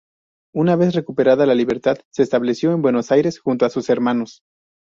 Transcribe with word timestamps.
Una 0.55 0.75
vez 0.75 0.95
recuperada 0.95 1.45
la 1.45 1.53
libertad, 1.53 1.99
se 2.09 2.23
estableció 2.23 2.71
en 2.73 2.81
Buenos 2.81 3.11
Aires 3.11 3.37
junto 3.39 3.67
a 3.67 3.69
sus 3.69 3.87
hermanos. 3.87 4.41